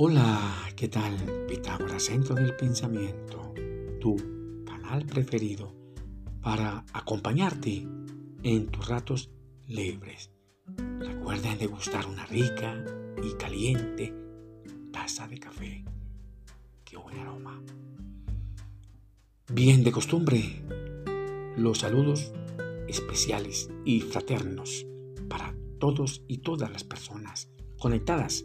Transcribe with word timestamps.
Hola, 0.00 0.54
¿qué 0.76 0.86
tal? 0.86 1.16
Pitágoras, 1.48 2.04
Centro 2.04 2.36
del 2.36 2.54
Pensamiento, 2.54 3.52
tu 4.00 4.14
canal 4.64 5.04
preferido 5.04 5.74
para 6.40 6.84
acompañarte 6.92 7.84
en 8.44 8.68
tus 8.68 8.86
ratos 8.86 9.32
libres. 9.66 10.30
Recuerda 11.00 11.56
degustar 11.56 12.06
una 12.06 12.24
rica 12.26 12.84
y 13.20 13.32
caliente 13.34 14.14
taza 14.92 15.26
de 15.26 15.40
café. 15.40 15.84
Qué 16.84 16.96
buen 16.96 17.18
aroma. 17.18 17.60
Bien 19.52 19.82
de 19.82 19.90
costumbre, 19.90 20.62
los 21.56 21.78
saludos 21.78 22.32
especiales 22.86 23.68
y 23.84 24.02
fraternos 24.02 24.86
para 25.28 25.56
todos 25.80 26.22
y 26.28 26.38
todas 26.38 26.70
las 26.70 26.84
personas 26.84 27.50
conectadas 27.80 28.44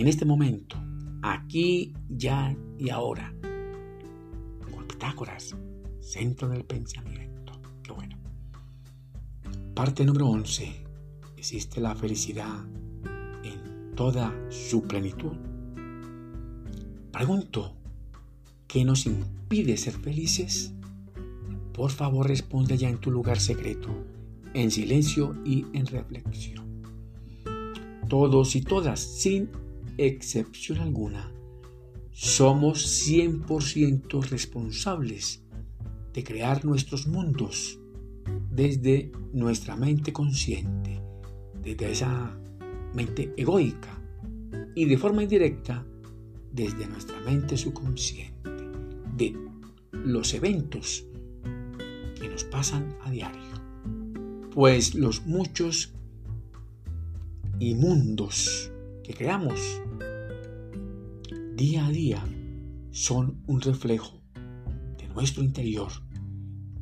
en 0.00 0.08
este 0.08 0.24
momento, 0.24 0.76
aquí, 1.22 1.94
ya 2.08 2.56
y 2.76 2.90
ahora, 2.90 3.32
con 4.72 4.88
Pitágoras, 4.88 5.54
centro 6.00 6.48
del 6.48 6.64
pensamiento. 6.64 7.52
Qué 7.80 7.92
bueno. 7.92 8.18
Parte 9.72 10.04
número 10.04 10.26
11. 10.26 10.84
¿Existe 11.36 11.80
la 11.80 11.94
felicidad 11.94 12.66
en 13.44 13.94
toda 13.94 14.34
su 14.50 14.82
plenitud? 14.82 15.36
Pregunto, 17.12 17.76
¿qué 18.66 18.84
nos 18.84 19.06
impide 19.06 19.76
ser 19.76 19.94
felices? 19.94 20.74
Por 21.72 21.92
favor, 21.92 22.26
responde 22.26 22.76
ya 22.76 22.88
en 22.88 22.98
tu 22.98 23.12
lugar 23.12 23.38
secreto, 23.38 23.90
en 24.54 24.72
silencio 24.72 25.36
y 25.44 25.66
en 25.72 25.86
reflexión. 25.86 26.82
Todos 28.08 28.56
y 28.56 28.60
todas, 28.62 28.98
sin 28.98 29.50
excepción 29.98 30.78
alguna, 30.78 31.32
somos 32.10 33.06
100% 33.08 34.22
responsables 34.28 35.42
de 36.12 36.22
crear 36.22 36.64
nuestros 36.64 37.06
mundos 37.06 37.80
desde 38.50 39.10
nuestra 39.32 39.76
mente 39.76 40.12
consciente, 40.12 41.00
desde 41.60 41.90
esa 41.90 42.38
mente 42.94 43.34
egoica 43.36 44.00
y 44.76 44.84
de 44.84 44.96
forma 44.96 45.24
indirecta 45.24 45.84
desde 46.52 46.86
nuestra 46.86 47.18
mente 47.20 47.56
subconsciente, 47.56 48.50
de 49.16 49.36
los 49.92 50.34
eventos 50.34 51.04
que 52.18 52.28
nos 52.28 52.44
pasan 52.44 52.96
a 53.02 53.10
diario. 53.10 53.42
Pues 54.52 54.94
los 54.94 55.26
muchos 55.26 55.92
y 57.58 57.74
mundos 57.74 58.70
que 59.04 59.12
creamos 59.12 59.60
día 61.54 61.86
a 61.86 61.90
día 61.90 62.24
son 62.90 63.42
un 63.46 63.60
reflejo 63.60 64.22
de 64.98 65.06
nuestro 65.08 65.44
interior. 65.44 65.92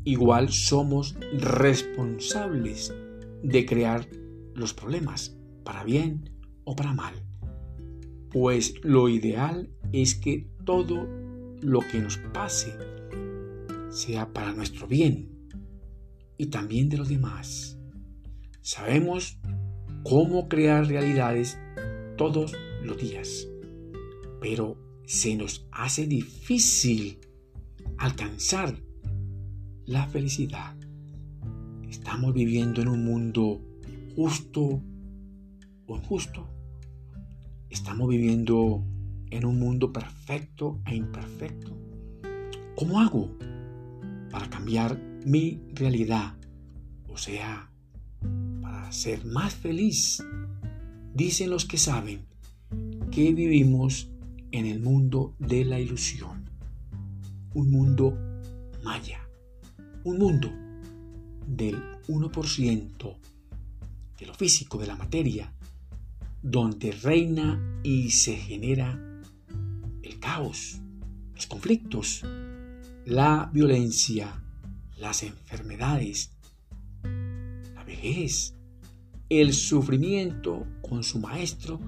Igual 0.04 0.48
somos 0.50 1.16
responsables 1.34 2.94
de 3.42 3.66
crear 3.66 4.06
los 4.54 4.72
problemas, 4.72 5.36
para 5.64 5.84
bien 5.84 6.30
o 6.64 6.76
para 6.76 6.94
mal. 6.94 7.14
Pues 8.30 8.74
lo 8.82 9.08
ideal 9.08 9.70
es 9.92 10.14
que 10.14 10.48
todo 10.64 11.08
lo 11.60 11.80
que 11.80 12.00
nos 12.00 12.18
pase 12.18 12.72
sea 13.90 14.32
para 14.32 14.52
nuestro 14.52 14.86
bien 14.86 15.28
y 16.38 16.46
también 16.46 16.88
de 16.88 16.98
los 16.98 17.08
demás. 17.08 17.78
Sabemos 18.60 19.38
cómo 20.04 20.48
crear 20.48 20.86
realidades 20.86 21.58
todos 22.22 22.52
los 22.84 22.96
días, 22.98 23.48
pero 24.40 24.77
se 25.05 25.34
nos 25.34 25.66
hace 25.72 26.06
difícil 26.06 27.18
alcanzar 27.98 28.80
la 29.86 30.06
felicidad. 30.06 30.77
Estamos 31.88 32.32
viviendo 32.32 32.80
en 32.80 32.86
un 32.86 33.05
mundo 33.05 33.61
justo 34.14 34.80
o 35.86 35.96
injusto. 35.96 36.46
Estamos 37.70 38.08
viviendo 38.08 38.84
en 39.32 39.44
un 39.44 39.58
mundo 39.58 39.92
perfecto 39.92 40.80
e 40.86 40.94
imperfecto. 40.94 41.77
¿Cómo 42.77 43.00
hago 43.00 43.36
para 44.30 44.48
cambiar 44.48 44.96
mi 45.27 45.61
realidad? 45.74 46.36
O 47.08 47.18
sea, 47.18 47.68
para 48.61 48.92
ser 48.92 49.24
más 49.24 49.56
feliz 49.56 50.22
Dicen 51.14 51.50
los 51.50 51.67
que 51.67 51.77
saben 51.77 52.24
que 53.11 53.33
vivimos 53.34 54.08
en 54.50 54.64
el 54.64 54.80
mundo 54.80 55.34
de 55.39 55.64
la 55.64 55.78
ilusión, 55.78 56.48
un 57.55 57.70
mundo 57.70 58.17
maya, 58.83 59.20
un 60.05 60.18
mundo 60.18 60.50
del 61.46 61.77
1% 62.08 63.17
de 64.18 64.27
lo 64.27 64.34
físico, 64.34 64.78
de 64.78 64.86
la 64.86 64.96
materia, 64.96 65.52
donde 66.42 66.92
reina 66.92 67.80
y 67.83 68.11
se 68.11 68.36
genera 68.36 68.98
el 70.02 70.18
caos, 70.18 70.80
los 71.34 71.46
conflictos, 71.46 72.23
la 73.05 73.50
violencia, 73.52 74.42
las 74.96 75.23
enfermedades, 75.23 76.33
la 77.02 77.84
vejez, 77.84 78.55
el 79.29 79.52
sufrimiento 79.52 80.67
con 80.92 81.05
su 81.05 81.20
maestro, 81.20 81.80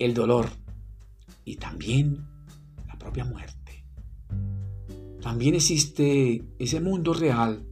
el 0.00 0.14
dolor 0.14 0.48
y 1.44 1.58
también 1.58 2.26
la 2.88 2.98
propia 2.98 3.24
muerte. 3.24 3.84
También 5.22 5.54
existe 5.54 6.44
ese 6.58 6.80
mundo 6.80 7.14
real 7.14 7.64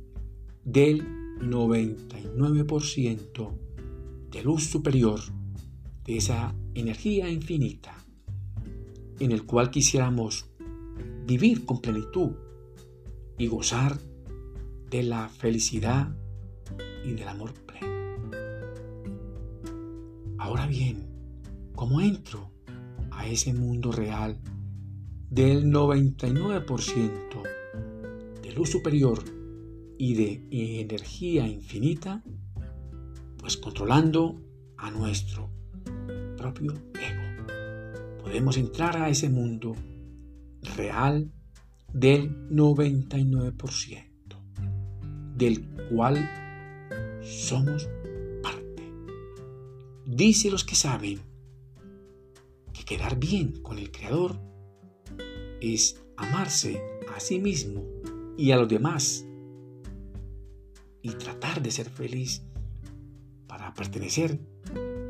del 0.63 1.03
99% 1.41 3.51
de 4.31 4.43
luz 4.45 4.63
superior, 4.63 5.19
de 6.05 6.19
esa 6.19 6.55
energía 6.75 7.29
infinita, 7.31 8.07
en 9.19 9.33
el 9.33 9.45
cual 9.45 9.73
quisiéramos 9.73 10.47
vivir 11.27 11.65
con 11.65 11.81
plenitud 11.81 12.31
y 13.39 13.49
gozar 13.49 13.99
de 14.89 15.03
la 15.03 15.29
felicidad 15.31 16.15
y 17.05 17.15
del 17.15 17.27
amor 17.27 17.66
Ahora 20.47 20.69
bien, 20.69 21.09
¿cómo 21.75 22.01
entro 22.01 22.53
a 23.11 23.27
ese 23.27 23.53
mundo 23.53 23.91
real 23.91 24.39
del 25.29 25.73
99% 25.73 27.43
de 28.45 28.53
luz 28.53 28.71
superior 28.71 29.25
y 29.99 30.15
de 30.15 30.47
energía 30.83 31.49
infinita? 31.49 32.23
Pues 33.39 33.56
controlando 33.56 34.41
a 34.77 34.93
nuestro 34.93 35.51
propio 36.37 36.75
ego. 36.95 37.25
Podemos 38.23 38.56
entrar 38.56 38.99
a 38.99 39.09
ese 39.09 39.29
mundo 39.29 39.75
real 40.77 41.33
del 41.93 42.49
99%, 42.51 44.06
del 45.35 45.69
cual 45.91 46.31
somos 47.21 47.89
Dice 50.06 50.53
los 50.53 50.62
que 50.62 50.77
saben 50.77 51.19
que 52.72 52.84
quedar 52.84 53.19
bien 53.19 53.61
con 53.61 53.77
el 53.77 53.91
Creador 53.91 54.39
es 55.61 56.00
amarse 56.17 56.81
a 57.12 57.19
sí 57.19 57.41
mismo 57.41 57.84
y 58.39 58.53
a 58.53 58.56
los 58.56 58.69
demás 58.69 59.27
y 61.03 61.08
tratar 61.11 61.61
de 61.61 61.73
ser 61.73 61.91
feliz 61.91 62.44
para 63.49 63.75
pertenecer 63.75 64.38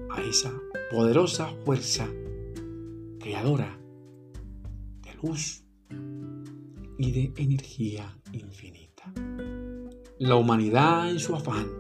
a 0.08 0.22
esa 0.22 0.50
poderosa 0.90 1.54
fuerza 1.66 2.08
creadora 3.20 3.78
de 5.02 5.14
luz 5.22 5.62
y 6.96 7.10
de 7.10 7.34
energía 7.37 8.19
infinita. 8.32 9.12
La 10.19 10.37
humanidad 10.37 11.10
en 11.10 11.19
su 11.19 11.34
afán 11.34 11.70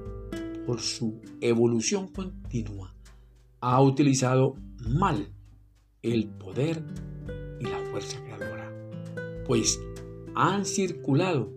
por 0.66 0.82
su 0.82 1.22
evolución 1.40 2.08
continua 2.08 2.95
ha 3.60 3.80
utilizado 3.80 4.56
mal 4.88 5.28
el 6.02 6.28
poder 6.28 6.82
y 7.60 7.64
la 7.64 7.78
fuerza 7.90 8.18
creadora, 8.22 8.72
pues 9.46 9.80
han 10.34 10.64
circulado 10.64 11.52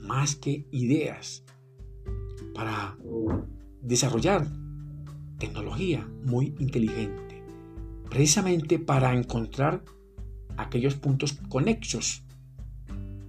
más 0.00 0.36
que 0.36 0.66
ideas 0.70 1.44
para 2.54 2.96
desarrollar 3.82 4.46
tecnología 5.38 6.08
muy 6.24 6.54
inteligente, 6.58 7.42
precisamente 8.08 8.78
para 8.78 9.14
encontrar 9.14 9.84
aquellos 10.56 10.94
puntos 10.94 11.38
conexos 11.48 12.24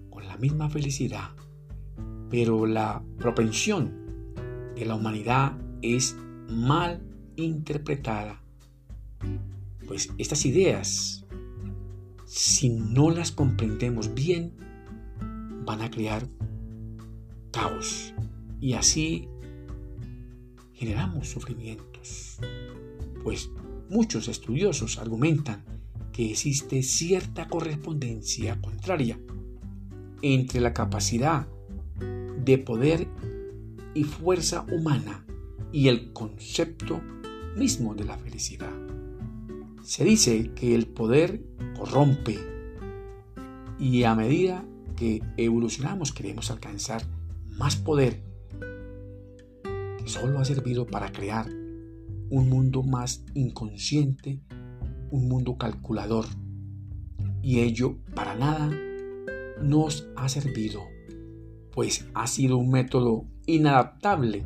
con 0.10 0.28
la 0.28 0.38
misma 0.38 0.70
felicidad, 0.70 1.30
pero 2.30 2.66
la 2.66 3.04
propensión 3.18 4.34
de 4.76 4.86
la 4.86 4.96
humanidad 4.96 5.58
es 5.82 6.16
mal 6.50 7.09
interpretada, 7.44 8.42
pues 9.88 10.10
estas 10.18 10.46
ideas 10.46 11.20
si 12.30 12.70
no 12.70 13.10
las 13.10 13.32
comprendemos 13.32 14.14
bien, 14.14 14.54
van 15.66 15.82
a 15.82 15.90
crear 15.90 16.28
caos 17.52 18.14
y 18.62 18.74
así 18.74 19.28
generamos 20.74 21.28
sufrimientos. 21.28 22.38
Pues 23.24 23.50
muchos 23.90 24.28
estudiosos 24.28 25.00
argumentan 25.00 25.64
que 26.14 26.30
existe 26.30 26.84
cierta 26.84 27.48
correspondencia 27.48 28.62
contraria 28.62 29.20
entre 30.22 30.62
la 30.62 30.72
capacidad 30.72 31.48
de 32.46 32.60
poder 32.60 33.08
y 33.96 34.04
fuerza 34.04 34.68
humana 34.72 35.26
y 35.72 35.88
el 35.88 36.14
concepto 36.14 37.02
mismo 37.60 37.94
de 37.94 38.06
la 38.06 38.18
felicidad. 38.18 38.72
Se 39.84 40.04
dice 40.04 40.52
que 40.56 40.74
el 40.74 40.88
poder 40.88 41.44
corrompe 41.78 42.40
y 43.78 44.04
a 44.04 44.16
medida 44.16 44.66
que 44.96 45.22
evolucionamos 45.38 46.12
queremos 46.12 46.50
alcanzar 46.52 47.04
más 47.58 47.76
poder 47.76 48.24
solo 50.06 50.40
ha 50.40 50.46
servido 50.46 50.88
para 50.88 51.12
crear 51.12 51.48
un 52.30 52.50
mundo 52.50 52.84
más 52.84 53.24
inconsciente, 53.34 54.42
un 55.12 55.28
mundo 55.28 55.58
calculador. 55.58 56.26
Y 57.42 57.60
ello 57.60 57.98
para 58.16 58.36
nada 58.36 58.72
nos 59.62 60.08
ha 60.16 60.28
servido, 60.30 60.82
pues 61.72 62.08
ha 62.14 62.28
sido 62.28 62.58
un 62.58 62.72
método 62.72 63.26
inadaptable 63.46 64.46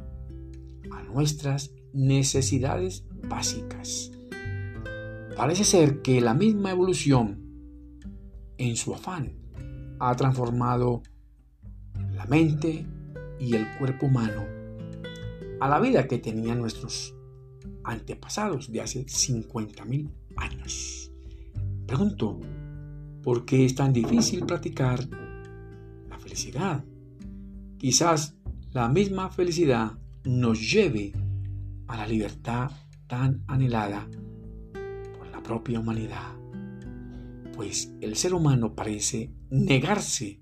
a 0.91 1.03
nuestras 1.03 1.73
necesidades 1.93 3.05
básicas. 3.27 4.11
Parece 5.35 5.63
ser 5.63 6.01
que 6.01 6.21
la 6.21 6.33
misma 6.33 6.71
evolución, 6.71 7.39
en 8.57 8.75
su 8.75 8.93
afán, 8.93 9.33
ha 9.99 10.15
transformado 10.15 11.01
la 12.13 12.25
mente 12.25 12.85
y 13.39 13.55
el 13.55 13.67
cuerpo 13.77 14.07
humano 14.07 14.43
a 15.59 15.69
la 15.69 15.79
vida 15.79 16.07
que 16.07 16.19
tenían 16.19 16.59
nuestros 16.59 17.15
antepasados 17.83 18.71
de 18.71 18.81
hace 18.81 19.05
50.000 19.05 20.11
años. 20.37 21.11
Pregunto, 21.87 22.39
¿por 23.21 23.45
qué 23.45 23.65
es 23.65 23.75
tan 23.75 23.93
difícil 23.93 24.45
practicar 24.45 25.07
la 26.09 26.19
felicidad? 26.19 26.83
Quizás 27.77 28.35
la 28.71 28.87
misma 28.87 29.29
felicidad 29.29 29.93
nos 30.23 30.71
lleve 30.71 31.13
a 31.87 31.97
la 31.97 32.07
libertad 32.07 32.71
tan 33.07 33.43
anhelada 33.47 34.07
por 35.17 35.27
la 35.27 35.41
propia 35.43 35.79
humanidad, 35.79 36.33
pues 37.55 37.93
el 38.01 38.15
ser 38.15 38.33
humano 38.33 38.73
parece 38.73 39.31
negarse 39.49 40.39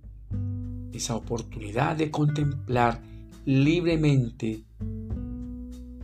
esa 0.94 1.16
oportunidad 1.16 1.96
de 1.96 2.12
contemplar 2.12 3.02
libremente 3.46 4.64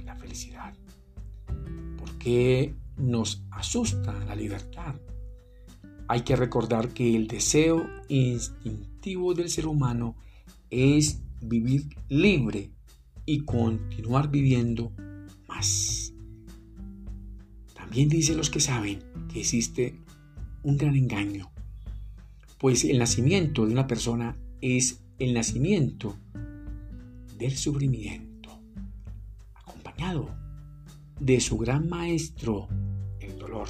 la 0.06 0.16
felicidad. 0.16 0.74
Porque 1.98 2.76
nos 2.98 3.44
asusta 3.52 4.14
la 4.26 4.36
libertad. 4.36 4.96
Hay 6.08 6.22
que 6.22 6.36
recordar 6.36 6.90
que 6.90 7.16
el 7.16 7.28
deseo 7.28 7.86
instintivo 8.08 9.34
del 9.34 9.50
ser 9.50 9.68
humano 9.68 10.16
es 10.70 11.22
vivir 11.42 11.88
libre 12.08 12.72
y 13.26 13.44
continuar 13.44 14.30
viviendo 14.30 14.94
También 17.74 18.10
dicen 18.10 18.38
los 18.38 18.50
que 18.50 18.60
saben 18.60 19.00
que 19.32 19.40
existe 19.40 20.00
un 20.64 20.78
gran 20.78 20.96
engaño, 20.96 21.52
pues 22.58 22.84
el 22.84 23.00
nacimiento 23.00 23.66
de 23.66 23.72
una 23.72 23.88
persona 23.88 24.36
es 24.62 25.02
el 25.20 25.34
nacimiento 25.34 26.18
del 27.38 27.56
sufrimiento, 27.56 28.50
acompañado 29.54 30.30
de 31.20 31.40
su 31.40 31.58
gran 31.58 31.88
maestro, 31.88 32.68
el 33.20 33.38
dolor. 33.38 33.68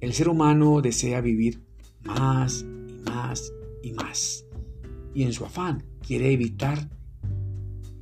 El 0.00 0.12
ser 0.12 0.28
humano 0.28 0.80
desea 0.80 1.20
vivir 1.20 1.62
más 2.04 2.62
y 2.62 3.08
más 3.08 3.52
y 3.82 3.92
más, 3.92 4.44
y 5.14 5.22
en 5.22 5.32
su 5.32 5.44
afán 5.44 5.84
quiere 6.06 6.32
evitar 6.32 6.88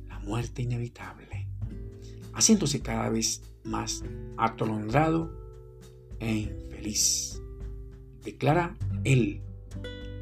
la 0.07 0.19
muerte 0.19 0.61
inevitable, 0.63 1.40
haciéndose 2.33 2.81
cada 2.81 3.09
vez 3.09 3.41
más 3.63 4.03
atolondrado 4.37 5.31
e 6.19 6.31
infeliz. 6.31 7.41
Declara 8.23 8.77
él 9.03 9.41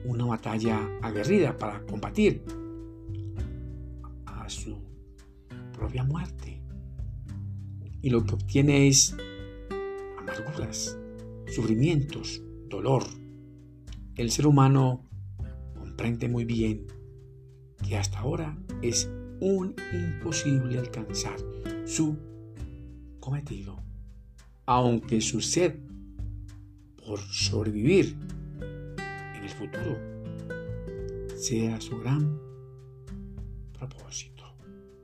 una 0.06 0.26
batalla 0.26 0.80
aguerrida 1.02 1.58
para 1.58 1.86
combatir 1.86 2.44
a 4.26 4.50
su 4.50 4.78
propia 5.74 6.04
muerte. 6.04 6.62
Y 8.02 8.10
lo 8.10 8.24
que 8.24 8.36
obtiene 8.36 8.88
es 8.88 9.16
amarguras, 10.18 10.98
sufrimientos, 11.48 12.42
dolor. 12.70 13.04
El 14.16 14.32
ser 14.32 14.48
humano 14.48 15.10
comprende 15.78 16.30
muy 16.30 16.46
bien 16.46 16.88
que 17.86 17.98
hasta 17.98 18.20
ahora 18.20 18.58
es 18.82 19.10
un 19.42 19.76
imposible 19.94 20.80
alcanzar 20.80 21.38
su 21.90 22.18
cometido, 23.20 23.82
aunque 24.66 25.22
su 25.22 25.42
sed 25.42 25.76
por 27.06 27.20
sobrevivir 27.20 28.16
futuro 29.60 29.98
sea 31.36 31.80
su 31.82 32.00
gran 32.00 32.40
propósito. 33.78 34.44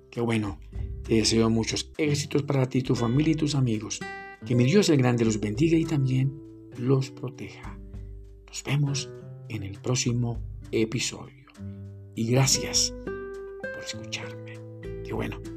Qué 0.10 0.22
bueno, 0.22 0.60
te 1.04 1.16
deseo 1.16 1.50
muchos 1.50 1.92
éxitos 1.98 2.44
para 2.44 2.68
ti, 2.68 2.82
tu 2.82 2.96
familia 2.96 3.34
y 3.34 3.36
tus 3.36 3.56
amigos. 3.56 4.00
Que 4.46 4.56
mi 4.56 4.66
Dios 4.66 4.90
el 4.90 4.98
Grande 4.98 5.26
los 5.26 5.40
bendiga 5.40 5.78
y 5.78 5.86
también 5.86 6.32
los 6.78 7.12
proteja. 7.12 7.78
Nos 8.48 8.64
vemos 8.64 9.10
en 9.50 9.64
el 9.64 9.80
próximo 9.80 10.40
episodio. 10.72 11.46
Y 12.16 12.28
gracias 12.28 12.94
por 13.06 13.84
escucharme. 13.84 14.60
Qué 15.04 15.14
bueno. 15.14 15.55